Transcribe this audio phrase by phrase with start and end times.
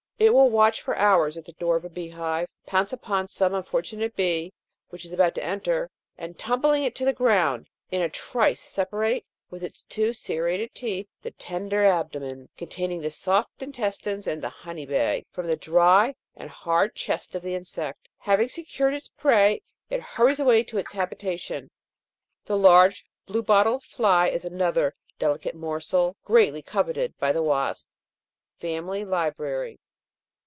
[0.23, 3.55] It will watch for hours at the door of a bee hive, pounce upon some
[3.55, 4.53] unfortunate bee
[4.89, 9.25] which is about to enter, and tumbling it to the ground, in a trice separate,
[9.49, 14.85] with its two serrated teeth, the tender abdomen, containing the soft intestines and the honey
[14.85, 19.59] bag, from the dry and hard chest of the insect; having secured its prey,
[19.89, 21.67] it hurries away to its habitation.
[22.45, 27.87] The large blue bottle fly is another delicate morsel greatly coveted by the wasp."
[28.59, 29.79] Family Library.